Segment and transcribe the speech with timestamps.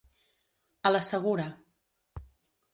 [0.89, 1.47] A la segura.